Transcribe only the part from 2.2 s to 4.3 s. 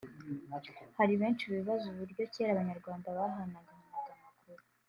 kera abanyarwanda bahanahanaga amakuru